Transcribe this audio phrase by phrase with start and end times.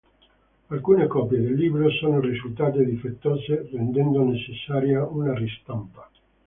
[0.71, 6.09] Alcune copie del libro sono risultate difettose, rendendo necessaria una ristampa.